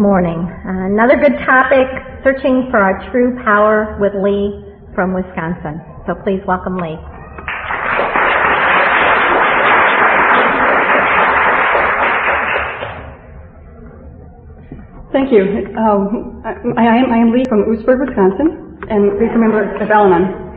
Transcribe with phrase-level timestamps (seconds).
[0.00, 0.48] morning.
[0.64, 1.84] Uh, another good topic,
[2.24, 4.64] searching for our true power with Lee
[4.96, 5.76] from Wisconsin.
[6.08, 6.96] So please welcome Lee.
[15.12, 15.68] Thank you.
[15.76, 20.48] Um, I, I, am, I am Lee from Oostburg, Wisconsin, and please remember of Al-Anon.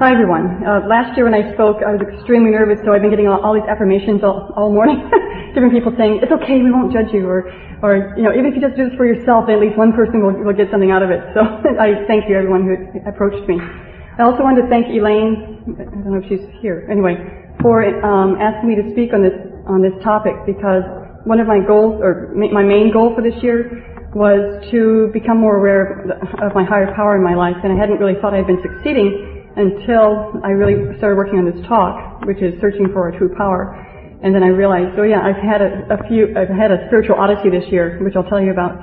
[0.00, 0.62] Hi everyone.
[0.66, 3.38] Uh, last year when I spoke, I was extremely nervous, so I've been getting all,
[3.42, 5.06] all these affirmations all, all morning.
[5.58, 7.50] Different people saying, it's okay, we won't judge you, or,
[7.82, 10.22] or, you know, even if you just do this for yourself, at least one person
[10.22, 11.18] will, will get something out of it.
[11.34, 11.42] So
[11.82, 12.78] I thank you everyone who
[13.10, 13.58] approached me.
[13.58, 17.18] I also wanted to thank Elaine, I don't know if she's here, anyway,
[17.58, 19.34] for um, asking me to speak on this,
[19.66, 20.86] on this topic because
[21.26, 23.82] one of my goals, or my main goal for this year
[24.14, 27.76] was to become more aware of, of my higher power in my life, and I
[27.82, 32.22] hadn't really thought I had been succeeding until I really started working on this talk,
[32.30, 33.74] which is searching for our true power.
[34.22, 37.16] And then I realized, oh yeah, I've had a, a few, I've had a spiritual
[37.16, 38.74] odyssey this year, which I'll tell you about,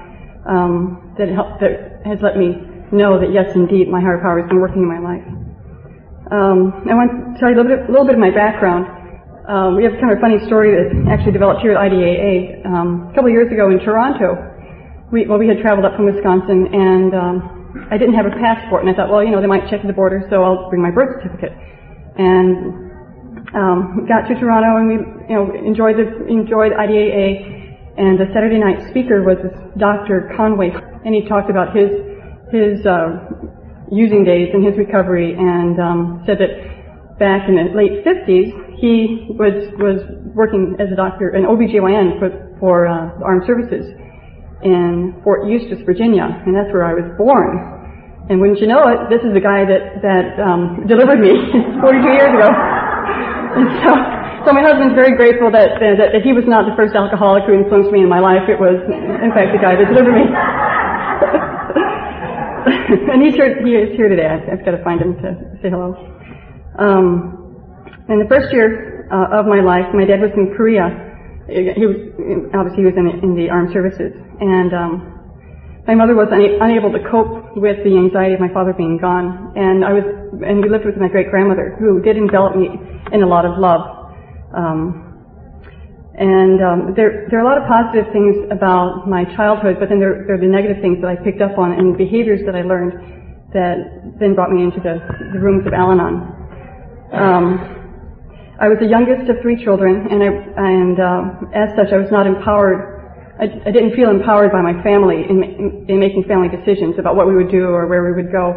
[0.48, 2.55] um, that, helped, that has let me
[2.91, 5.28] know that yes, indeed, my higher power has been working in my life.
[6.31, 8.88] Um, I want to tell you a little bit, a little bit of my background.
[9.45, 12.66] Um, we have kind of a funny story that actually developed here at IDAA.
[12.66, 14.39] Um, a couple of years ago in Toronto,
[15.11, 18.81] we, well, we had traveled up from Wisconsin, and um, I didn't have a passport,
[18.81, 20.89] and I thought, well, you know, they might check the border, so I'll bring my
[20.89, 21.53] birth certificate.
[22.17, 22.84] And
[23.56, 24.98] um, got to Toronto, and we,
[25.31, 27.56] you know, enjoyed the enjoyed IDAA.
[27.95, 29.39] And the Saturday night speaker was
[29.80, 30.28] Dr.
[30.36, 31.88] Conway, and he talked about his
[32.52, 33.31] his uh,
[33.92, 36.52] using days and his recovery, and um, said that
[37.17, 40.03] back in the late 50s, he was was
[40.36, 43.88] working as a doctor, an OBGYN for for uh, armed services
[44.64, 48.28] in Fort Eustis, Virginia, and that's where I was born.
[48.28, 51.31] And wouldn't you know it, this is the guy that that um, delivered me
[51.80, 52.52] 42 years ago.
[53.84, 53.92] so,
[54.45, 57.53] so my husband's very grateful that, that that he was not the first alcoholic who
[57.56, 58.50] influenced me in my life.
[58.52, 60.25] It was, in fact, the guy that delivered me.
[63.16, 63.64] and he's here.
[63.64, 64.28] He is here today.
[64.28, 65.95] I've, I've got to find him to say hello.
[66.78, 67.56] Um,
[68.12, 71.06] in the first year uh, of my life, my dad was in Korea
[71.47, 71.97] he was
[72.58, 74.94] obviously he was in, in the armed services, and um,
[75.85, 79.53] my mother was una- unable to cope with the anxiety of my father being gone,
[79.53, 80.06] and I was
[80.41, 83.57] and we lived with my great grandmother who did envelop me in a lot of
[83.57, 84.13] love.
[84.55, 85.05] Um,
[86.17, 89.99] and um, there, there are a lot of positive things about my childhood, but then
[89.99, 92.63] there, there are the negative things that I picked up on and behaviors that I
[92.63, 95.03] learned that then brought me into the,
[95.35, 96.35] the rooms of Al-Anon.
[97.11, 97.75] Um,
[98.59, 102.07] I was the youngest of three children, and I, and uh, as such, I was
[102.07, 103.35] not empowered.
[103.35, 107.19] I, I didn't feel empowered by my family in, in, in, making family decisions about
[107.19, 108.55] what we would do or where we would go.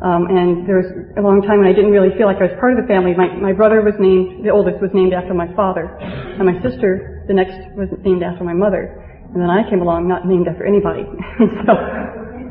[0.00, 2.56] Um, and there was a long time when I didn't really feel like I was
[2.56, 3.12] part of the family.
[3.12, 7.24] My, my brother was named, the oldest was named after my father, and my sister,
[7.28, 8.96] the next, was named after my mother.
[9.36, 11.04] And then I came along not named after anybody.
[11.68, 11.72] so,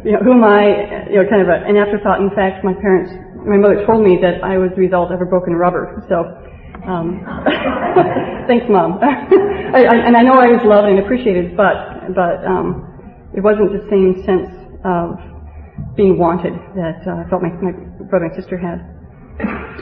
[0.06, 1.10] you know, who am I?
[1.10, 2.22] You know, kind of a, an afterthought.
[2.22, 3.12] In fact, my parents,
[3.44, 6.06] my mother told me that I was the result of a broken rubber.
[6.08, 6.24] So
[6.88, 7.20] um,
[8.48, 9.00] thanks, Mom.
[9.02, 13.74] I, I, and I know I was loved and appreciated, but but um, it wasn't
[13.76, 14.50] the same sense
[14.86, 15.20] of
[15.96, 17.72] being wanted that uh, I felt my, my
[18.10, 18.80] brother and sister had.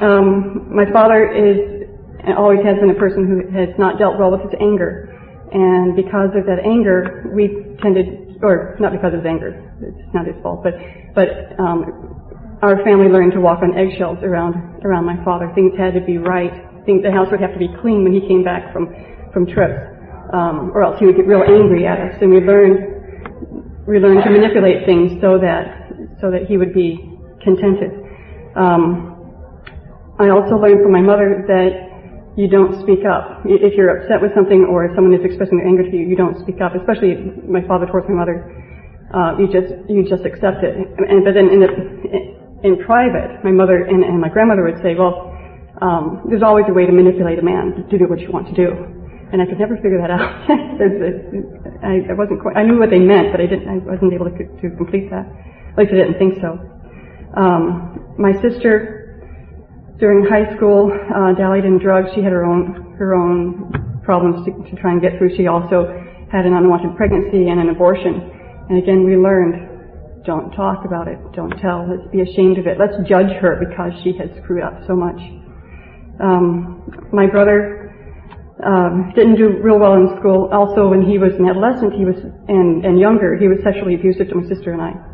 [0.01, 1.89] Um, my father is
[2.37, 5.09] always has been a person who has not dealt well with his anger,
[5.51, 10.27] and because of that anger, we tended, or not because of his anger, it's not
[10.27, 10.73] his fault, but
[11.15, 15.49] but um, our family learned to walk on eggshells around around my father.
[15.55, 16.53] Things had to be right
[16.87, 18.87] think the house would have to be clean when he came back from,
[19.35, 19.75] from trips,
[20.31, 22.15] um, or else he would get real angry at us.
[22.23, 25.76] And we learned, we learned to manipulate things so that,
[26.21, 27.91] so that he would be contented.
[28.55, 29.13] Um,
[30.19, 33.45] I also learned from my mother that you don't speak up.
[33.45, 36.15] If you're upset with something or if someone is expressing their anger to you, you
[36.15, 36.73] don't speak up.
[36.73, 38.45] Especially my father towards my mother,
[39.13, 40.73] uh, you just you just accept it.
[40.77, 41.69] And but then in the
[42.63, 45.33] in private, my mother and, and my grandmother would say, well,
[45.81, 48.55] um, there's always a way to manipulate a man to do what you want to
[48.57, 48.73] do.
[49.31, 50.21] And I could never figure that out.
[51.83, 54.25] I, I wasn't quite, I knew what they meant, but I didn't, I wasn't able
[54.31, 55.27] to, to complete that.
[55.77, 56.57] At least I didn't think so.
[57.37, 59.21] Um, my sister,
[59.99, 62.09] during high school, uh, dallied in drugs.
[62.15, 65.37] She had her own, her own problems to, to try and get through.
[65.37, 65.85] She also
[66.31, 68.25] had an unwanted pregnancy and an abortion.
[68.69, 72.79] And again, we learned, don't talk about it, don't tell, let's be ashamed of it,
[72.79, 75.21] let's judge her because she has screwed up so much.
[76.19, 77.93] Um, my brother
[78.65, 80.49] um, didn't do real well in school.
[80.51, 82.17] Also, when he was an adolescent, he was
[82.49, 85.06] and and younger, he was sexually abusive to my sister and I.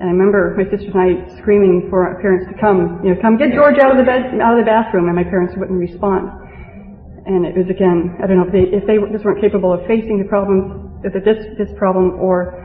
[0.00, 3.20] And I remember my sister and I screaming for our parents to come, you know,
[3.20, 5.76] come get George out of the bed, out of the bathroom, and my parents wouldn't
[5.76, 6.32] respond.
[7.28, 9.84] And it was again, I don't know if they if they just weren't capable of
[9.84, 12.56] facing the problems, this this problem, or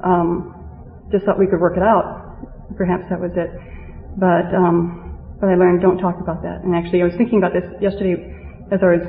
[0.00, 0.56] um,
[1.12, 2.40] just thought we could work it out.
[2.80, 3.50] Perhaps that was it.
[4.16, 6.64] But, um, but I learned don't talk about that.
[6.64, 8.16] And actually, I was thinking about this yesterday
[8.72, 9.04] as I was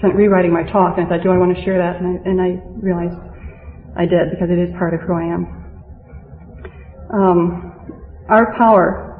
[0.00, 1.98] kind of rewriting my talk, and I thought, do I want to share that?
[1.98, 3.18] And I, and I realized
[3.96, 5.63] I did because it is part of who I am.
[7.14, 7.70] Um,
[8.28, 9.14] our power,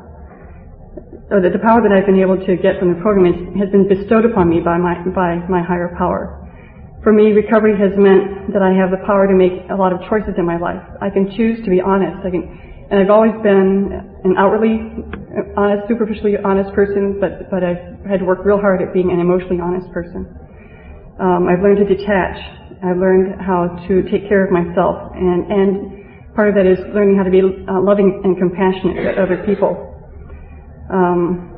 [1.30, 3.70] or the, the power that I've been able to get from the program is, has
[3.70, 6.34] been bestowed upon me by my by my higher power.
[7.06, 10.02] For me, recovery has meant that I have the power to make a lot of
[10.10, 10.82] choices in my life.
[11.00, 12.18] I can choose to be honest.
[12.26, 12.42] I can,
[12.90, 13.94] and I've always been
[14.24, 14.82] an outwardly
[15.56, 19.20] honest, superficially honest person, but but I've had to work real hard at being an
[19.20, 20.26] emotionally honest person.
[21.22, 22.34] Um, I've learned to detach.
[22.82, 26.03] I've learned how to take care of myself, and and
[26.34, 29.94] part of that is learning how to be uh, loving and compassionate to other people.
[30.90, 31.54] Um,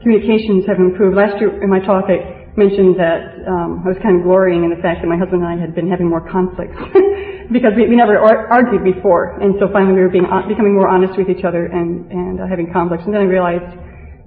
[0.00, 1.16] communications have improved.
[1.16, 4.70] Last year in my talk, I mentioned that um, I was kind of glorying in
[4.72, 6.76] the fact that my husband and I had been having more conflicts
[7.52, 10.72] because we, we never ar- argued before, and so finally we were being uh, becoming
[10.72, 13.04] more honest with each other and and uh, having conflicts.
[13.04, 13.68] And then I realized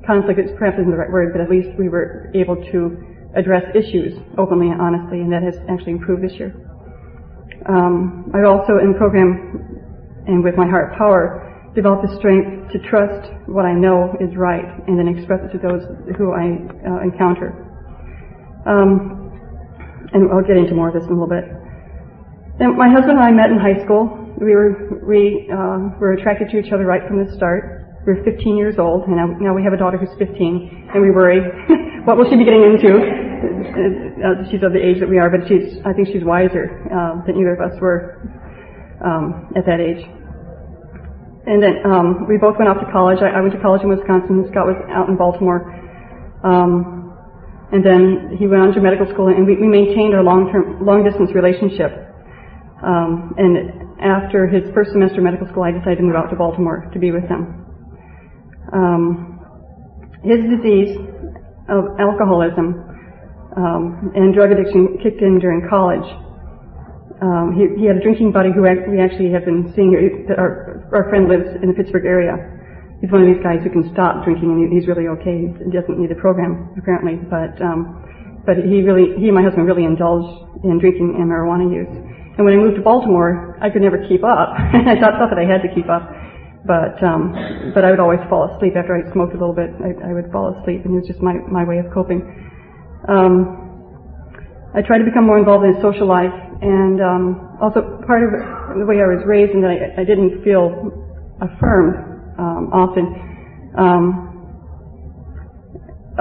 [0.05, 2.79] conflict is perhaps isn't the right word, but at least we were able to
[3.35, 6.53] address issues openly and honestly, and that has actually improved this year.
[7.67, 9.76] Um, I've also, in program
[10.27, 11.43] and with my heart power,
[11.73, 15.59] develop the strength to trust what I know is right and then express it to
[15.61, 15.85] those
[16.17, 17.53] who I uh, encounter.
[18.65, 19.31] Um,
[20.13, 21.45] and I'll get into more of this in a little bit.
[22.59, 24.09] My husband and I met in high school.
[24.41, 27.85] We were we uh, were attracted to each other right from the start.
[28.05, 31.01] We were 15 years old, and now, now we have a daughter who's 15, and
[31.01, 31.41] we worry
[32.05, 32.97] what will she be getting into?
[32.97, 37.21] Uh, she's of the age that we are, but she's, I think she's wiser uh,
[37.27, 38.17] than either of us were
[39.03, 40.03] um, at that age.
[41.47, 43.19] And then um, we both went off to college.
[43.23, 44.43] I, I went to college in Wisconsin.
[44.51, 45.63] Scott was out in Baltimore.
[46.43, 47.15] Um,
[47.71, 51.31] and then he went on to medical school, and we, we maintained our long-term, long-distance
[51.35, 51.91] relationship.
[52.83, 56.35] Um, and after his first semester of medical school, I decided to move out to
[56.35, 57.65] Baltimore to be with him.
[58.71, 59.39] Um,
[60.23, 60.99] his disease
[61.69, 62.83] of alcoholism
[63.55, 66.05] um, and drug addiction kicked in during college.
[67.17, 69.97] Um, he, he, had a drinking buddy who we actually have been seeing.
[70.37, 72.37] Our, our friend lives in the Pittsburgh area.
[73.01, 75.49] He's one of these guys who can stop drinking, and he's really okay.
[75.49, 78.05] He doesn't need a program apparently, but um,
[78.47, 81.91] but he really, he and my husband really indulged in drinking and marijuana use.
[81.91, 84.53] And when I moved to Baltimore, I could never keep up.
[84.57, 86.07] I thought, thought that I had to keep up,
[86.63, 87.35] but um,
[87.75, 89.75] but I would always fall asleep after I smoked a little bit.
[89.83, 92.23] I, I would fall asleep, and it was just my my way of coping.
[93.09, 93.66] Um,
[94.77, 96.29] I tried to become more involved in social life,
[96.61, 98.29] and um, also part of
[98.77, 100.69] the way I was raised, and I, I didn't feel
[101.41, 101.97] affirmed
[102.37, 103.09] um, often.
[103.73, 104.03] Um,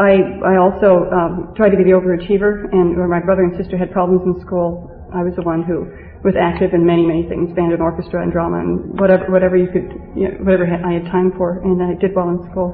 [0.01, 3.77] I I also um, tried to be the overachiever, and where my brother and sister
[3.77, 5.85] had problems in school, I was the one who
[6.25, 9.69] was active in many, many things, band and orchestra and drama and whatever, whatever you
[9.69, 12.73] could, you know, whatever I had time for, and I did well in school.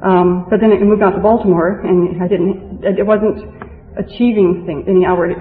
[0.00, 3.63] Um, but then I moved out to Baltimore, and I didn't, it wasn't
[3.98, 5.36] achieving thing, any outward,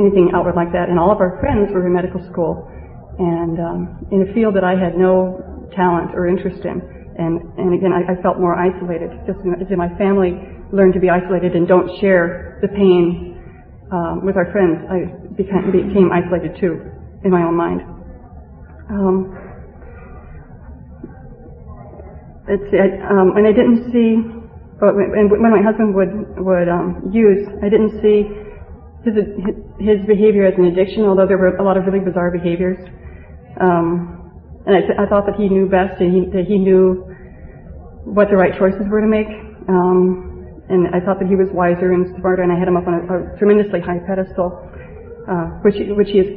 [0.00, 2.68] anything outward like that, and all of our friends were in medical school,
[3.18, 6.80] and um, in a field that I had no talent or interest in.
[7.16, 10.34] And, and again, I, I felt more isolated, just as my family
[10.72, 13.38] learned to be isolated and don't share the pain
[13.92, 14.82] um, with our friends.
[14.90, 16.82] I became, became isolated too
[17.22, 17.80] in my own mind.
[18.90, 19.30] Um,
[22.50, 24.18] let's see, I, um, and I didn't see,
[24.80, 28.26] but when, my husband would would um, use, I didn't see
[29.04, 29.16] his
[29.78, 32.78] his behavior as an addiction, although there were a lot of really bizarre behaviors.
[33.60, 34.32] Um,
[34.66, 37.04] and I, I thought that he knew best, and he, that he knew
[38.04, 39.28] what the right choices were to make.
[39.68, 42.88] Um, and I thought that he was wiser and smarter, and I had him up
[42.88, 44.64] on a, a tremendously high pedestal
[45.28, 46.28] uh, which which he has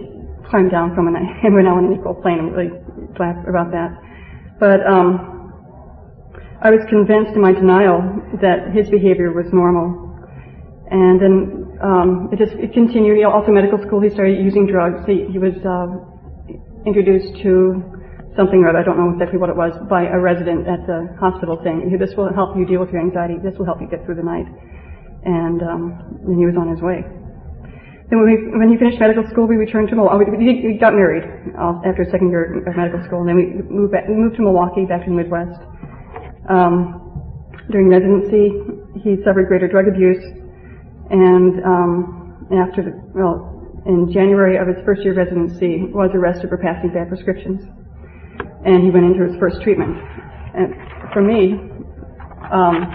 [0.50, 2.40] climbed down from, and, I, and we're now on an equal plane.
[2.40, 2.72] I'm really
[3.16, 3.92] glad about that.
[4.60, 5.37] But um,
[6.62, 8.02] I was convinced in my denial
[8.42, 9.94] that his behavior was normal,
[10.90, 11.34] and then
[11.84, 13.24] um, it just it continued.
[13.26, 15.06] Also, medical school, he started using drugs.
[15.06, 16.02] He, he was uh,
[16.88, 17.84] introduced to
[18.38, 21.10] something or other, I don't know exactly what it was, by a resident at the
[21.20, 24.06] hospital saying, this will help you deal with your anxiety, this will help you get
[24.06, 24.46] through the night.
[25.26, 25.82] And, um,
[26.38, 27.02] he was on his way.
[28.08, 30.32] Then when, we, when he finished medical school, we returned to Milwaukee.
[30.32, 31.26] We, we got married
[31.58, 34.46] uh, after second year of medical school, and then we moved back, we moved to
[34.46, 35.60] Milwaukee, back to the Midwest.
[36.50, 37.04] Um,
[37.70, 38.52] during residency,
[39.04, 40.24] he suffered greater drug abuse,
[41.10, 43.54] and um, after the, well,
[43.86, 47.64] in January of his first year of residency, was arrested for passing bad prescriptions,
[48.66, 49.98] and he went into his first treatment.
[50.56, 50.76] And
[51.12, 51.54] for me,
[52.52, 52.88] um,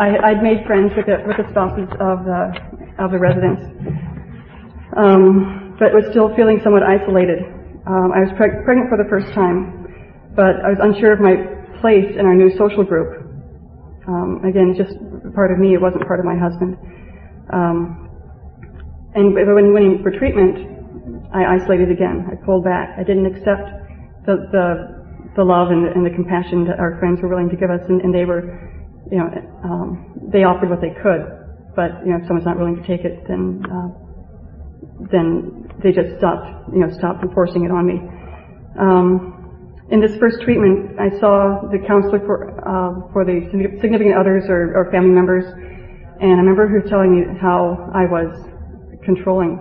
[0.00, 2.52] I, I'd made friends with the, with the spouses of the
[2.98, 3.62] of the residents,
[4.96, 7.44] um, but was still feeling somewhat isolated.
[7.86, 9.86] Um, I was preg- pregnant for the first time,
[10.34, 13.28] but I was unsure of my place in our new social group.
[14.06, 14.94] Um, again, just
[15.34, 15.74] part of me.
[15.74, 16.76] It wasn't part of my husband.
[17.52, 18.08] Um,
[19.14, 20.56] and when went for treatment,
[21.34, 22.24] I isolated again.
[22.30, 22.96] I pulled back.
[22.96, 23.68] I didn't accept
[24.24, 24.66] the the,
[25.36, 27.80] the love and the, and the compassion that our friends were willing to give us,
[27.88, 28.48] and, and they were,
[29.10, 29.28] you know,
[29.64, 31.24] um, they offered what they could.
[31.76, 33.88] But you know, if someone's not willing to take it, then uh,
[35.12, 37.98] then they just stopped, you know, stopped enforcing it on me.
[38.78, 39.37] Um,
[39.90, 44.76] in this first treatment, I saw the counselor for uh, for the significant others or,
[44.76, 45.48] or family members,
[46.20, 48.28] and I remember her telling me how I was
[49.00, 49.56] controlling,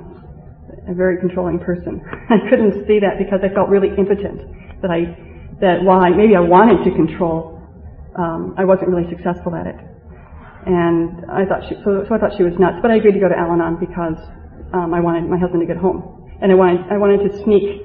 [0.87, 2.03] a very controlling person.
[2.29, 4.43] I couldn't see that because I felt really impotent.
[4.83, 5.15] That I
[5.63, 7.63] that while I, maybe I wanted to control,
[8.19, 9.79] um, I wasn't really successful at it.
[10.67, 12.83] And I thought she so, so I thought she was nuts.
[12.83, 14.19] But I agreed to go to Al-Anon because
[14.75, 16.03] um, I wanted my husband to get home,
[16.43, 17.79] and I wanted I wanted to sneak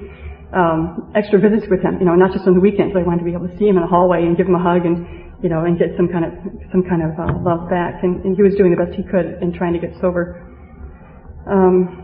[0.53, 1.97] um, extra visits with him.
[1.99, 2.93] You know, not just on the weekends.
[2.95, 4.63] I wanted to be able to see him in the hallway and give him a
[4.63, 5.05] hug and
[5.41, 6.31] you know and get some kind of
[6.71, 8.05] some kind of uh, love back.
[8.05, 10.39] And, and he was doing the best he could in trying to get sober.
[11.49, 11.99] Um,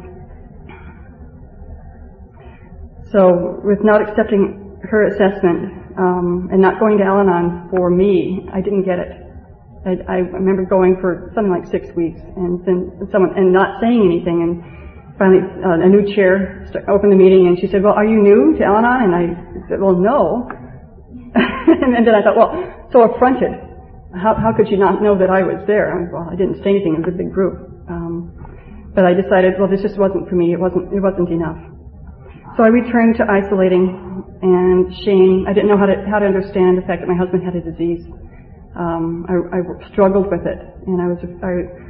[3.11, 8.61] so with not accepting her assessment um, and not going to Al-Anon for me, I
[8.61, 9.29] didn't get it.
[9.85, 14.03] I, I remember going for something like six weeks and then someone and not saying
[14.03, 14.59] anything and
[15.19, 18.55] finally uh, a new chair opened the meeting and she said, "Well, are you new
[18.57, 19.23] to Al-Anon?" And I
[19.67, 20.47] said, "Well, no."
[21.35, 22.55] and then I thought, "Well,
[22.91, 23.51] so affronted.
[24.15, 26.71] How, how could she not know that I was there?" I, well, I didn't say
[26.71, 26.95] anything.
[26.95, 27.59] It was a big group,
[27.91, 28.33] um,
[28.95, 30.55] but I decided, well, this just wasn't for me.
[30.55, 30.89] It wasn't.
[30.95, 31.59] It wasn't enough.
[32.57, 33.91] So I returned to isolating
[34.41, 35.45] and shame.
[35.47, 37.61] I didn't know how to how to understand the fact that my husband had a
[37.61, 38.07] disease.
[38.79, 39.59] Um, I, I
[39.91, 41.88] struggled with it, and I was, I,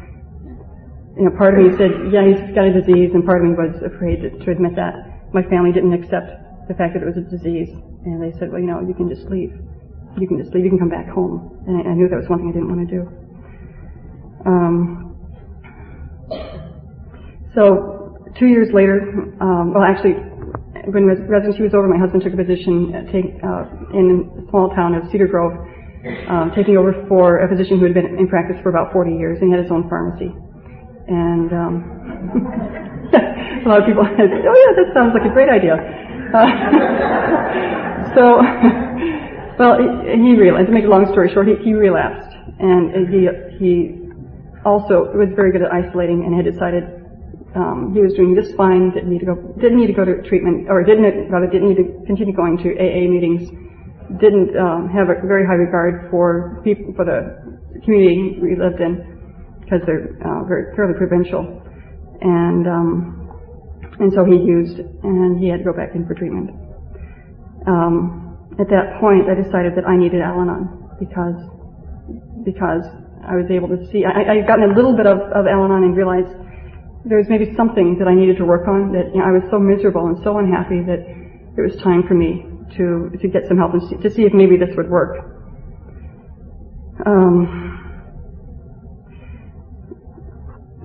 [1.18, 3.56] you know, part of me said, yeah, he's got a disease, and part of me
[3.56, 4.94] was afraid to, to admit that.
[5.34, 7.70] My family didn't accept the fact that it was a disease,
[8.06, 9.54] and they said, well, you know, you can just leave.
[10.18, 10.64] You can just leave.
[10.66, 11.64] You can come back home.
[11.68, 13.02] And I, I knew that was one thing I didn't want to do.
[14.46, 15.10] Um,
[17.56, 19.02] so two years later,
[19.42, 20.14] um, well, actually,
[20.94, 23.66] when residency was over, my husband took a position uh, take, uh,
[23.98, 25.54] in the small town of Cedar Grove
[26.30, 29.38] um, taking over for a physician who had been in practice for about 40 years
[29.42, 30.32] and he had his own pharmacy.
[31.10, 31.74] And um,
[33.66, 35.74] a lot of people said, "Oh yeah, that sounds like a great idea."
[36.30, 36.46] Uh,
[38.14, 38.38] so,
[39.58, 40.68] well, he, he realized.
[40.68, 42.30] To make a long story short, he, he relapsed,
[42.62, 43.26] and he
[43.58, 43.98] he
[44.64, 46.86] also was very good at isolating and had decided
[47.58, 48.94] um, he was doing just fine.
[48.94, 49.36] Didn't need to go.
[49.58, 52.78] Didn't need to go to treatment, or didn't rather didn't need to continue going to
[52.78, 53.50] AA meetings
[54.18, 59.19] didn't um, have a very high regard for people for the community we lived in
[59.70, 61.46] because they're uh, very fairly provincial,
[62.22, 63.30] and um,
[64.00, 66.50] and so he used and he had to go back in for treatment.
[67.70, 71.38] Um, at that point, I decided that I needed Al-Anon because
[72.44, 72.82] because
[73.22, 75.86] I was able to see I, I had gotten a little bit of, of Al-Anon
[75.86, 76.34] and realized
[77.06, 78.92] there was maybe something that I needed to work on.
[78.92, 82.16] That you know, I was so miserable and so unhappy that it was time for
[82.18, 82.42] me
[82.74, 85.30] to to get some help and see, to see if maybe this would work.
[87.06, 87.69] Um,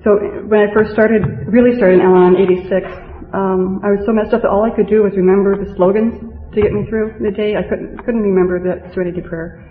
[0.04, 2.84] so when I first started, really started in Al-Anon in '86,
[3.32, 6.20] um, I was so messed up that all I could do was remember the slogans
[6.52, 7.56] to get me through the day.
[7.56, 9.64] I couldn't couldn't remember the Serenity Prayer,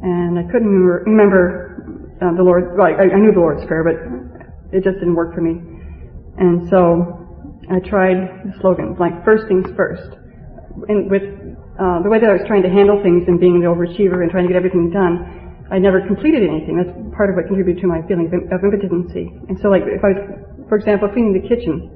[0.00, 1.42] and I couldn't remember, remember
[2.22, 2.78] uh, the Lord.
[2.78, 3.98] Well, I, I knew the Lord's Prayer, but
[4.70, 5.58] it just didn't work for me.
[6.38, 7.18] And so
[7.68, 10.14] I tried the slogans like first things first.
[10.88, 11.26] And with
[11.76, 14.30] uh, the way that I was trying to handle things and being the overachiever and
[14.30, 15.41] trying to get everything done,
[15.72, 16.76] I never completed anything.
[16.76, 19.32] That's part of what contributed to my feeling of, impotency.
[19.48, 20.20] And so, like, if I was,
[20.68, 21.88] for example, cleaning the kitchen,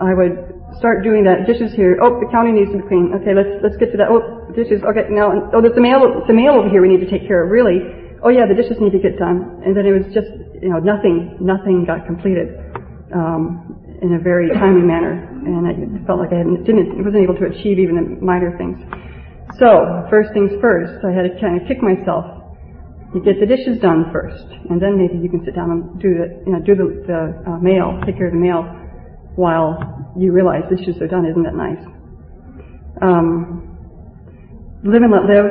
[0.00, 0.48] I would
[0.80, 1.44] start doing that.
[1.44, 2.00] Dishes here.
[2.00, 3.12] Oh, the counter needs to be cleaned.
[3.20, 4.08] Okay, let's let's get to that.
[4.08, 4.80] Oh, dishes.
[4.80, 6.24] Okay, now oh, there's the mail.
[6.24, 7.52] The mail over here we need to take care of.
[7.52, 7.84] Really.
[8.24, 9.60] Oh yeah, the dishes need to get done.
[9.60, 10.32] And then it was just
[10.64, 12.56] you know nothing nothing got completed
[13.12, 15.76] um, in a very timely manner, and I
[16.08, 18.80] felt like I didn't wasn't able to achieve even the minor things.
[19.60, 22.43] So first things first, I had to kind of kick myself.
[23.14, 26.18] You get the dishes done first, and then maybe you can sit down and do
[26.18, 28.66] the you know do the, the uh, mail, take care of the mail
[29.36, 29.78] while
[30.18, 31.24] you realize the dishes are done.
[31.24, 31.78] Isn't that nice?
[33.02, 33.78] Um,
[34.82, 35.46] live and let live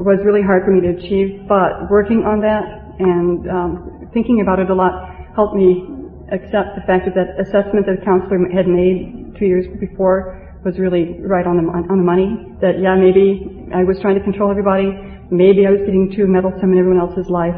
[0.00, 2.64] was really hard for me to achieve, but working on that
[2.98, 5.84] and um, thinking about it a lot helped me
[6.32, 10.78] accept the fact that that assessment that the counselor had made two years before was
[10.78, 12.56] really right on the on the money.
[12.60, 15.13] That yeah, maybe I was trying to control everybody.
[15.30, 17.56] Maybe I was getting too meddlesome in everyone else's life.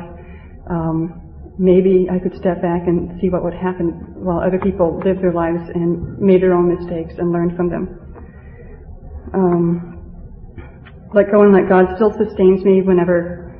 [0.70, 5.22] Um, maybe I could step back and see what would happen while other people lived
[5.22, 8.00] their lives and made their own mistakes and learned from them.
[9.34, 9.92] um,
[11.14, 13.54] let go and let God still sustains me whenever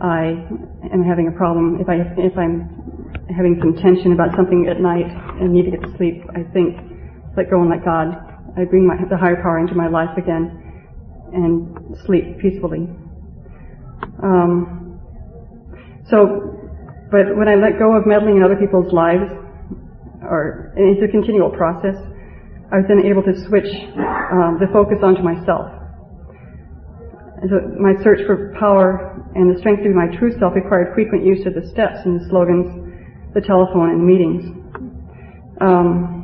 [0.00, 0.48] I
[0.92, 1.78] am having a problem.
[1.80, 5.06] If I if I'm having some tension about something at night
[5.40, 6.76] and need to get to sleep, I think
[7.36, 8.16] let go and let God.
[8.56, 10.58] I bring my, the higher power into my life again
[11.32, 12.88] and sleep peacefully.
[14.22, 15.00] Um,
[16.10, 16.58] so,
[17.10, 19.30] but when I let go of meddling in other people's lives,
[20.22, 21.96] or it's a continual process,
[22.72, 23.68] I was then able to switch
[24.32, 25.68] um, the focus onto myself.
[27.42, 30.94] And so my search for power and the strength to be my true self required
[30.94, 32.70] frequent use of the steps and the slogans,
[33.34, 34.44] the telephone, and the meetings.
[35.60, 36.22] Um,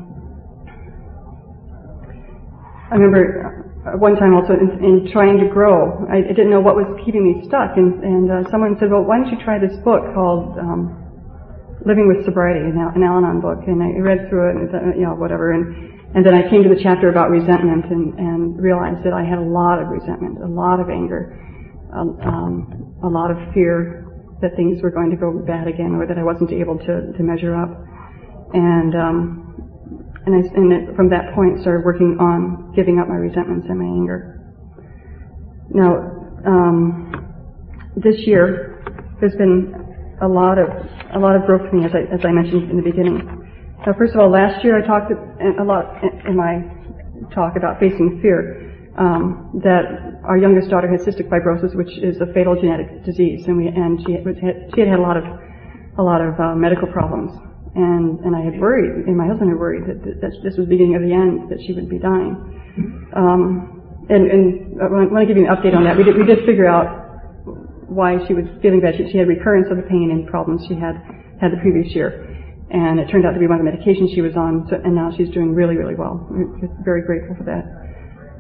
[2.91, 3.58] I remember
[3.97, 7.25] one time also in, in trying to grow, I, I, didn't know what was keeping
[7.25, 10.59] me stuck, and, and uh, someone said, "Well, why don't you try this book called
[10.61, 10.93] um,
[11.87, 15.07] Living with Sobriety, an, an Al-Anon book?" And I read through it, and uh, you
[15.09, 19.05] know, whatever, and and then I came to the chapter about resentment and, and realized
[19.05, 21.37] that I had a lot of resentment, a lot of anger,
[21.93, 24.09] um, um, a lot of fear
[24.41, 27.23] that things were going to go bad again or that I wasn't able to, to
[27.23, 27.69] measure up.
[28.55, 29.48] And, um,
[30.27, 33.87] and, I, and from that point started working on giving up my resentments and my
[33.87, 34.41] anger.
[35.71, 37.13] Now, um,
[37.97, 38.83] this year,
[39.21, 39.75] there's been
[40.23, 40.69] a lot of,
[41.15, 43.19] a lot of growth for me as I, as I mentioned in the beginning.
[43.87, 46.63] Now, first of all, last year I talked a lot in my
[47.35, 48.65] talk about facing fear.
[48.99, 53.57] Um, that our youngest daughter had cystic fibrosis, which is a fatal genetic disease, and
[53.57, 54.27] we and she had,
[54.75, 55.23] she had had a lot of
[55.99, 57.31] a lot of uh, medical problems,
[57.75, 60.73] and and I had worried, and my husband had worried that, that this was the
[60.73, 62.37] beginning of the end, that she would be dying.
[63.17, 64.47] Um, and and
[64.81, 65.97] I want to give you an update on that.
[65.97, 67.07] We did we did figure out
[67.89, 68.97] why she was feeling bad.
[68.97, 70.97] She, she had recurrence of the pain and problems she had
[71.41, 72.29] had the previous year
[72.71, 74.95] and it turned out to be one of the medications she was on, so, and
[74.95, 76.27] now she's doing really, really well.
[76.29, 77.65] We're very grateful for that.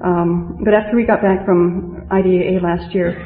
[0.04, 3.16] Um, but after we got back from IDAA last year,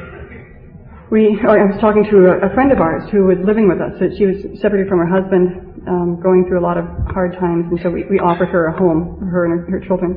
[1.11, 3.83] we, or I was talking to a, a friend of ours who was living with
[3.83, 3.93] us.
[4.17, 7.79] She was separated from her husband, um, going through a lot of hard times, and
[7.81, 10.15] so we, we offered her a home, her and her, her children.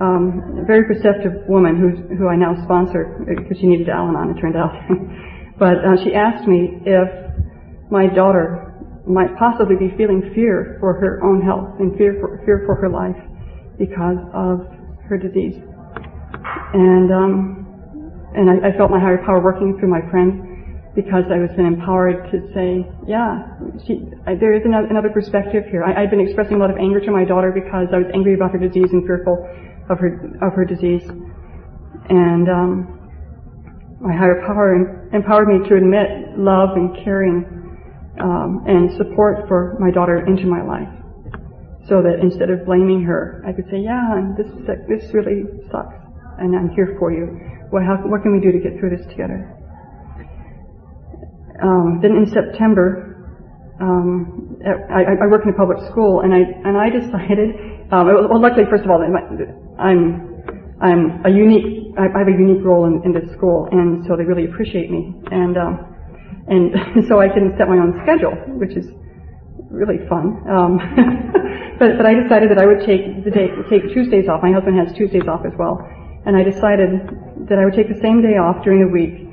[0.00, 4.40] Um, a very perceptive woman who's, who I now sponsor because she needed Al-Anon, it
[4.40, 4.72] turned out.
[5.58, 7.08] but uh, she asked me if
[7.90, 8.68] my daughter
[9.06, 12.88] might possibly be feeling fear for her own health and fear for, fear for her
[12.88, 13.16] life
[13.78, 14.68] because of
[15.08, 15.56] her disease.
[16.74, 17.66] And, um,
[18.36, 20.47] and I, I felt my higher power working through my friend
[20.98, 23.54] because I was then empowered to say, yeah,
[23.86, 25.86] she, I, there is another, another perspective here.
[25.86, 28.34] I, I'd been expressing a lot of anger to my daughter because I was angry
[28.34, 29.38] about her disease and fearful
[29.88, 31.06] of her, of her disease.
[32.10, 32.98] And, um,
[34.00, 37.46] my higher power empowered me to admit love and caring
[38.20, 40.88] um, and support for my daughter into my life.
[41.88, 44.46] So that instead of blaming her, I could say, yeah, this,
[44.86, 45.98] this really sucks,
[46.38, 47.26] and I'm here for you.
[47.70, 49.57] What, how, what can we do to get through this together?
[51.62, 53.14] Um, then in September,
[53.80, 54.58] um,
[54.90, 57.54] I, I, work in a public school, and I and I decided.
[57.90, 60.28] Um, well, luckily, first of all, I'm
[60.80, 61.94] I'm a unique.
[61.98, 65.14] I have a unique role in, in this school, and so they really appreciate me.
[65.30, 65.94] And um,
[66.48, 68.86] and so I can set my own schedule, which is
[69.70, 70.42] really fun.
[70.48, 70.78] Um,
[71.78, 74.42] but, but I decided that I would take the day, take Tuesdays off.
[74.42, 75.78] My husband has Tuesdays off as well,
[76.26, 79.27] and I decided that I would take the same day off during the week.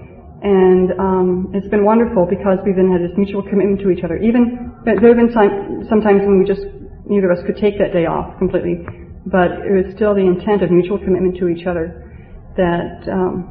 [0.46, 4.22] And um, it's been wonderful because we've then had this mutual commitment to each other.
[4.22, 6.62] Even there have been time, sometimes when we just
[7.10, 8.86] neither of us could take that day off completely,
[9.26, 11.98] but it was still the intent of mutual commitment to each other
[12.62, 13.50] that um,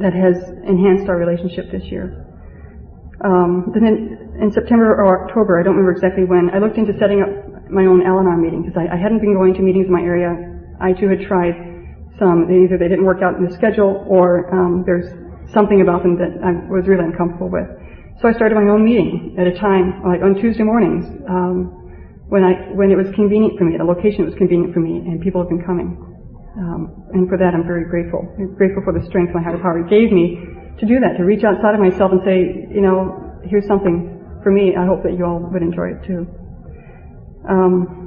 [0.00, 2.24] that has enhanced our relationship this year.
[3.20, 3.96] Um, then in,
[4.40, 7.28] in, September or October, I don't remember exactly when, I looked into setting up
[7.68, 10.36] my own Al-Anon meeting because I, I, hadn't been going to meetings in my area.
[10.80, 11.56] I too had tried
[12.20, 12.44] some.
[12.44, 15.08] Either they didn't work out in the schedule or um, there's
[15.52, 17.68] something about them that I was really uncomfortable with.
[18.20, 21.68] So I started my own meeting at a time, like on Tuesday mornings, um,
[22.28, 25.20] when I when it was convenient for me, a location was convenient for me, and
[25.20, 25.94] people have been coming.
[26.58, 28.26] Um, and for that, I'm very grateful.
[28.38, 30.40] I'm grateful for the strength my higher power gave me
[30.78, 34.50] to do that, to reach outside of myself and say, you know, here's something for
[34.50, 34.74] me.
[34.74, 36.26] I hope that you all would enjoy it too.
[37.48, 38.06] Um,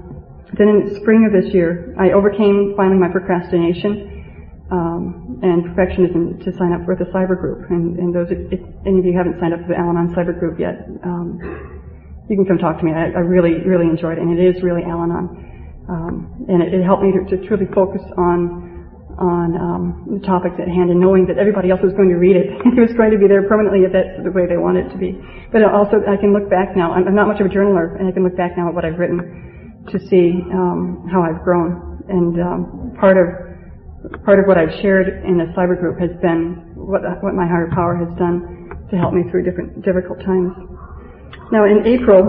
[0.58, 4.19] then in spring of this year, I overcame finally my procrastination
[4.72, 7.70] um, and perfectionism to sign up for the cyber group.
[7.70, 10.60] And, and those, if any of you haven't signed up for the Al-Anon cyber group
[10.60, 11.42] yet, um,
[12.30, 12.94] you can come talk to me.
[12.94, 15.90] I, I, really, really enjoyed it, and it is really Al-Anon.
[15.90, 18.70] Um, and it, it, helped me to, to truly focus on
[19.20, 19.84] on um,
[20.16, 22.48] the topics at hand and knowing that everybody else was going to read it.
[22.72, 24.98] it was going to be there permanently if that's the way they want it to
[24.98, 25.12] be.
[25.52, 26.96] But also, I can look back now.
[26.96, 28.86] I'm, I'm not much of a journaler, and I can look back now at what
[28.86, 32.06] I've written to see um, how I've grown.
[32.08, 33.49] And um, part of
[34.24, 37.70] part of what I've shared in the cyber group has been what, what my higher
[37.74, 40.56] power has done to help me through different difficult times.
[41.52, 42.24] Now, in April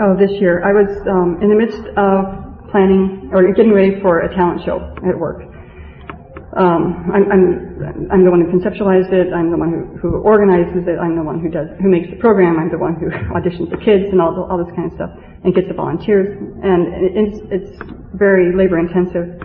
[0.00, 4.20] of this year, I was um, in the midst of planning or getting ready for
[4.20, 5.42] a talent show at work.
[6.56, 7.44] Um, I'm, I'm,
[8.10, 9.32] I'm the one who conceptualized it.
[9.32, 10.98] I'm the one who, who organizes it.
[10.98, 12.58] I'm the one who does who makes the program.
[12.58, 13.06] I'm the one who
[13.38, 16.34] auditions the kids and all all this kind of stuff and gets the volunteers.
[16.34, 17.72] And it's it's
[18.18, 19.38] very labor intensive.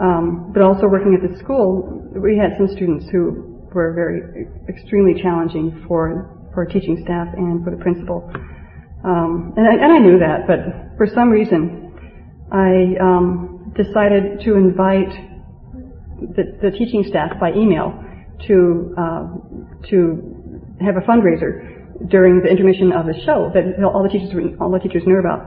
[0.00, 5.20] Um, but also working at the school, we had some students who were very extremely
[5.20, 8.28] challenging for for teaching staff and for the principal.
[9.04, 11.92] Um, and, I, and I knew that, but for some reason,
[12.52, 15.08] I um, decided to invite
[16.36, 17.94] the, the, teaching staff by email
[18.46, 19.24] to uh,
[19.88, 24.70] to have a fundraiser during the intermission of the show that all the teachers all
[24.70, 25.46] the teachers knew about,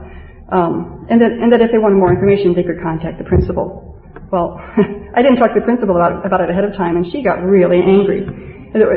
[0.50, 3.93] um, and that and that if they wanted more information, they could contact the principal.
[4.32, 4.60] Well,
[5.16, 7.42] I didn't talk to the principal about, about it ahead of time, and she got
[7.42, 8.26] really angry.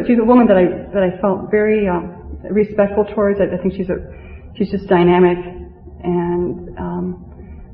[0.07, 3.39] She's a woman that I that I felt very um, respectful towards.
[3.39, 4.01] I, I think she's a
[4.57, 7.05] she's just dynamic, and um,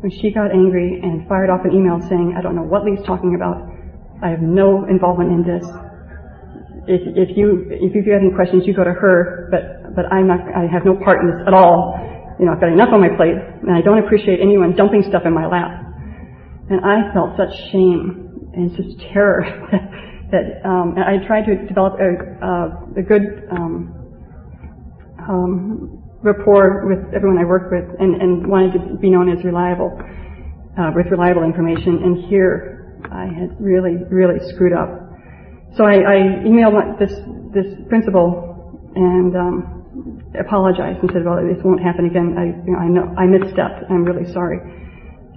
[0.04, 3.00] when she got angry and fired off an email saying, "I don't know what Lee's
[3.08, 3.64] talking about.
[4.22, 5.64] I have no involvement in this.
[6.92, 9.48] If, if you if you've got any questions, you go to her.
[9.48, 10.44] But but I'm not.
[10.52, 11.96] I have no part in this at all.
[12.38, 15.24] You know, I've got enough on my plate, and I don't appreciate anyone dumping stuff
[15.24, 15.83] in my lap."
[16.70, 19.44] And I felt such shame and such terror
[20.32, 23.94] that um, I tried to develop a, uh, a good um,
[25.20, 29.92] um, rapport with everyone I worked with and, and wanted to be known as reliable,
[30.80, 32.00] uh, with reliable information.
[32.02, 34.90] And here I had really, really screwed up.
[35.76, 37.12] So I, I emailed this,
[37.52, 38.56] this principal
[38.96, 42.38] and um, apologized and said, well, this won't happen again.
[42.40, 43.92] I, you know, I know I misstepped.
[43.92, 44.83] I'm really sorry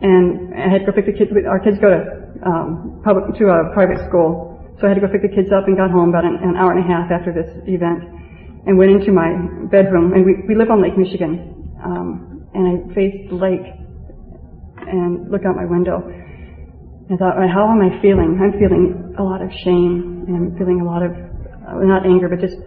[0.02, 1.32] and I had to go pick the kids.
[1.32, 2.00] Our kids go to
[2.44, 5.68] um, public to a private school, so I had to go pick the kids up
[5.68, 8.04] and got home about an, an hour and a half after this event,
[8.68, 9.32] and went into my
[9.72, 10.12] bedroom.
[10.12, 13.64] And we we live on Lake Michigan, um, and I faced the lake
[14.84, 16.04] and looked out my window.
[17.06, 18.36] I thought, how am I feeling?
[18.42, 22.28] I'm feeling a lot of shame, and I'm feeling a lot of uh, not anger,
[22.28, 22.58] but just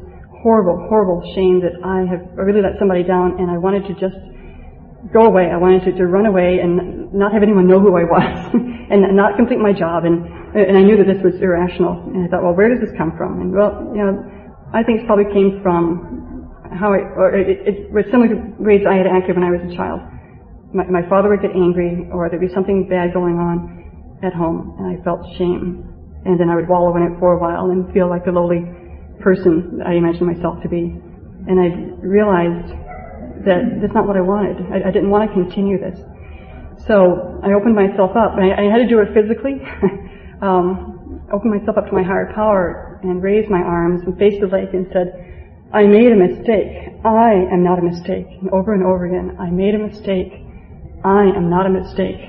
[0.42, 4.16] horrible, horrible shame that I have really let somebody down, and I wanted to just
[5.12, 5.52] go away.
[5.52, 8.54] I wanted to, to run away and not have anyone know who I was
[8.92, 10.06] and not complete my job.
[10.06, 12.06] And, and I knew that this was irrational.
[12.14, 13.42] And I thought, well, where does this come from?
[13.42, 14.14] And well, you know,
[14.74, 18.86] I think it probably came from how I, or it, it was similar to ways
[18.86, 20.02] I had acted when I was a child.
[20.74, 24.78] My, my father would get angry or there'd be something bad going on at home
[24.78, 25.86] and I felt shame.
[26.26, 28.62] And then I would wallow in it for a while and feel like the lowly
[29.20, 30.94] person I imagined myself to be.
[31.50, 31.74] And I
[32.06, 32.70] realized
[33.48, 34.62] that that's not what I wanted.
[34.70, 35.98] I, I didn't want to continue this.
[36.90, 38.34] So I opened myself up.
[38.34, 39.62] I, I had to do it physically.
[40.42, 44.48] um, opened myself up to my higher power and raised my arms and faced the
[44.48, 45.14] lake and said,
[45.72, 46.98] I made a mistake.
[47.06, 48.26] I am not a mistake.
[48.42, 50.34] And over and over again, I made a mistake.
[51.06, 52.26] I am not a mistake.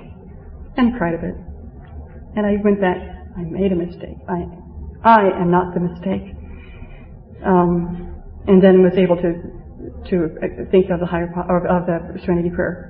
[0.76, 1.36] And cried a bit.
[2.36, 3.00] And I went back,
[3.36, 4.20] I made a mistake.
[4.28, 4.44] I,
[5.02, 6.36] I am not the mistake.
[7.46, 8.12] Um,
[8.46, 9.56] and then was able to
[10.10, 10.28] to
[10.70, 12.89] think of the higher power, of the serenity prayer.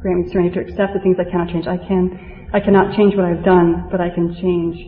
[0.00, 1.66] Grant me serenity to accept the things I cannot change.
[1.66, 4.80] I can, I cannot change what I've done, but I can change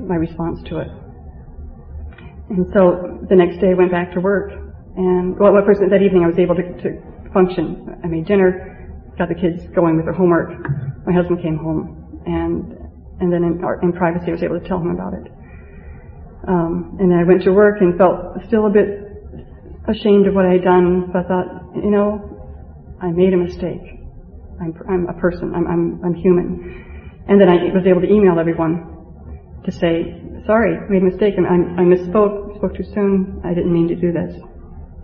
[0.00, 0.88] my response to it.
[2.48, 4.52] And so the next day I went back to work,
[4.96, 8.00] and well, first that evening I was able to, to function.
[8.02, 10.48] I made dinner, got the kids going with their homework.
[11.04, 12.72] My husband came home, and
[13.20, 15.28] and then in, in privacy I was able to tell him about it.
[16.48, 19.12] Um, and then I went to work and felt still a bit
[19.88, 24.05] ashamed of what I had done, but I thought, you know, I made a mistake.
[24.60, 25.52] I'm, I'm a person.
[25.54, 27.24] I'm, I'm, I'm human.
[27.28, 28.96] And then I was able to email everyone
[29.64, 30.14] to say,
[30.46, 31.34] sorry, made a mistake.
[31.38, 33.40] I, I misspoke, spoke too soon.
[33.44, 34.32] I didn't mean to do this.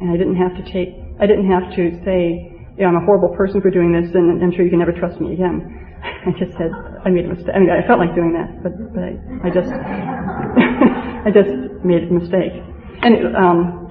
[0.00, 2.48] And I didn't have to take, I didn't have to say,
[2.80, 5.34] I'm a horrible person for doing this and I'm sure you can never trust me
[5.34, 5.78] again.
[6.26, 6.70] I just said,
[7.04, 7.54] I made a mistake.
[7.54, 9.12] I mean, I felt like doing that, but, but I,
[9.46, 9.70] I just,
[11.26, 12.52] I just made a mistake.
[13.02, 13.88] And, um,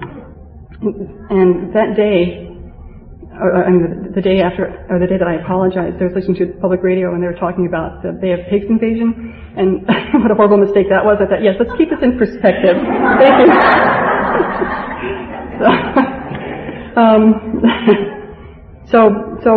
[1.30, 2.51] and that day,
[4.14, 7.14] the day after, or the day that I apologized, I was listening to public radio
[7.14, 9.82] and they were talking about the Bay of Pigs invasion and
[10.22, 11.18] what a horrible mistake that was.
[11.18, 12.76] I thought, yes, let's keep this in perspective.
[13.18, 13.50] Thank you.
[15.58, 15.66] so,
[17.00, 17.62] um,
[18.92, 19.10] so,
[19.42, 19.50] so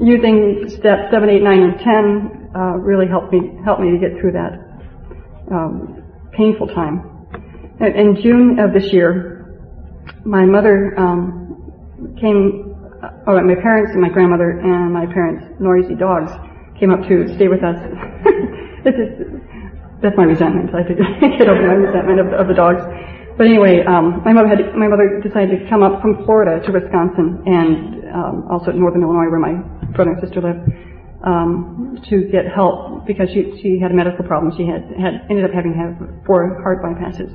[0.00, 4.16] using steps seven, eight, nine, and ten uh, really helped me helped me to get
[4.20, 4.52] through that
[5.52, 7.26] um, painful time.
[7.80, 9.40] In June of this year,
[10.24, 12.69] my mother um, came,
[13.26, 16.32] oh, my parents and my grandmother and my parents' noisy dogs
[16.78, 17.76] came up to stay with us.
[18.84, 19.40] this is,
[20.00, 20.72] that's my resentment.
[20.74, 22.80] I have to get over my resentment of, of the dogs.
[23.36, 26.72] But anyway, um, my mother had my mother decided to come up from Florida to
[26.72, 29.56] Wisconsin and um, also northern Illinois, where my
[29.96, 30.60] brother and sister live,
[31.24, 34.52] um, to get help because she she had a medical problem.
[34.56, 37.32] She had had ended up having have four heart bypasses,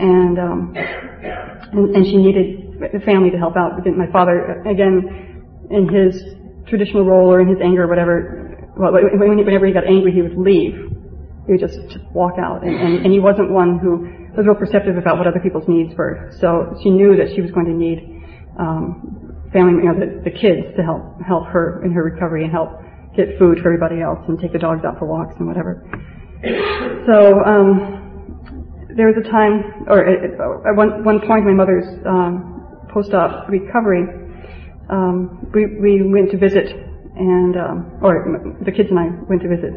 [0.00, 2.71] and um, and, and she needed
[3.04, 3.72] family to help out.
[3.86, 6.22] My father, again, in his
[6.66, 10.74] traditional role or in his anger or whatever, whenever he got angry, he would leave.
[11.46, 14.54] He would just, just walk out, and, and, and he wasn't one who was real
[14.54, 16.30] perceptive about what other people's needs were.
[16.40, 17.98] So she knew that she was going to need
[18.58, 22.52] um, family, you know, the, the kids to help help her in her recovery and
[22.52, 22.70] help
[23.16, 25.82] get food for everybody else and take the dogs out for walks and whatever.
[27.06, 32.51] So um, there was a time, or at one, one point, my mother's um,
[32.92, 34.04] post-op recovery,
[34.90, 36.68] um, we we went to visit,
[37.16, 38.28] and um, or
[38.64, 39.72] the kids and I went to visit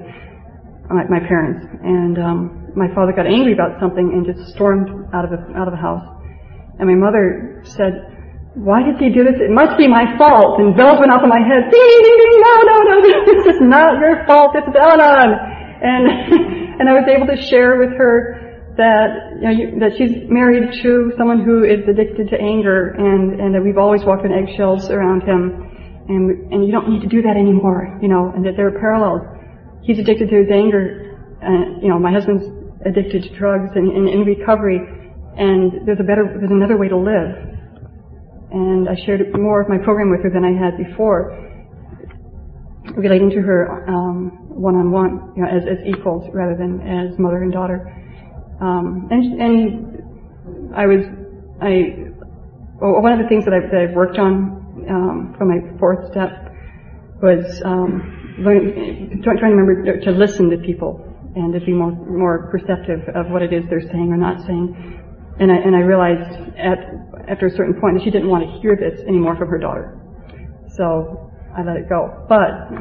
[0.90, 2.38] my, my parents, and um,
[2.76, 5.82] my father got angry about something and just stormed out of the out of the
[5.82, 6.04] house.
[6.78, 8.06] And my mother said,
[8.54, 9.40] "Why did he do this?
[9.40, 11.72] It must be my fault." And bells went off in my head.
[11.72, 12.36] Ding ding ding!
[12.44, 12.96] No, no, no!
[13.26, 14.54] This is not your fault.
[14.54, 15.32] It's Al-Anon.
[15.82, 16.04] And
[16.80, 18.45] and I was able to share with her
[18.78, 23.40] that you know you, that she's married to someone who is addicted to anger, and
[23.40, 25.64] and that we've always walked on eggshells around him,
[26.08, 28.80] and and you don't need to do that anymore, you know, and that there are
[28.80, 29.22] parallels
[29.86, 31.18] he's addicted to his anger.
[31.42, 32.46] Uh, you know, my husband's
[32.86, 34.82] addicted to drugs and, and in recovery,
[35.38, 37.54] and there's a better, there's another way to live.
[38.52, 41.38] And I shared more of my program with her than I had before,
[42.96, 47.52] relating to her um, one-on-one, you know, as, as equals rather than as mother and
[47.52, 47.92] daughter.
[48.62, 51.06] Um, and, and I was,
[51.62, 52.12] I,
[52.82, 56.12] well, one of the things that I've, that I've worked on um, for my fourth
[56.12, 56.54] step
[57.22, 61.02] was um, learn, trying to remember to listen to people
[61.36, 65.02] and to be more, more perceptive of what it is they're saying or not saying.
[65.40, 66.80] And I, and I realized at,
[67.28, 70.00] after a certain point that she didn't want to hear this anymore from her daughter.
[70.70, 72.26] So I let it go.
[72.30, 72.72] But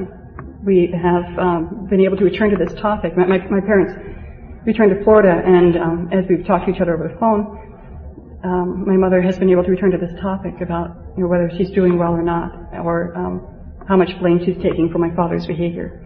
[0.65, 3.17] we have um, been able to return to this topic.
[3.17, 3.95] My, my, my parents
[4.67, 7.61] returned to Florida, and um, as we've talked to each other over the phone,
[8.45, 11.51] um, my mother has been able to return to this topic about you know, whether
[11.57, 12.53] she's doing well or not,
[12.85, 13.47] or um,
[13.89, 16.01] how much blame she's taking for my father's behavior.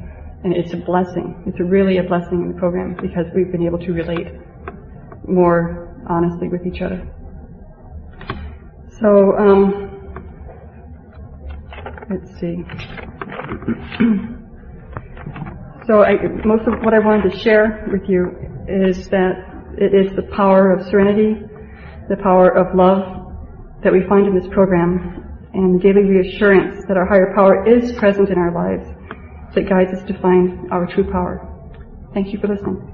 [0.45, 1.43] And it's a blessing.
[1.47, 4.29] It's really a blessing in the program because we've been able to relate
[5.27, 7.13] more honestly with each other.
[9.01, 9.91] So, um,
[12.09, 12.59] let's see.
[15.87, 20.15] so I, most of what I wanted to share with you is that it is
[20.17, 21.41] the power of serenity,
[22.09, 23.29] the power of love
[23.83, 28.29] that we find in this program and daily reassurance that our higher power is present
[28.29, 28.89] in our lives
[29.55, 31.45] that guides us to find our true power.
[32.13, 32.93] Thank you for listening.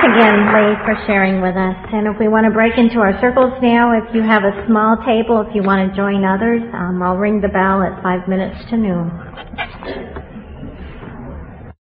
[0.00, 1.76] Thanks again, Lee, for sharing with us.
[1.92, 4.96] And if we want to break into our circles now, if you have a small
[5.04, 8.56] table, if you want to join others, um, I'll ring the bell at five minutes
[8.70, 9.12] to noon.